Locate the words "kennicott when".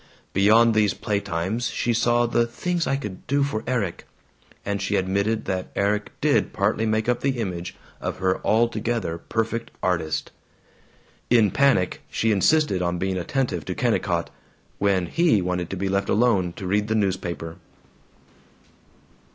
13.75-15.05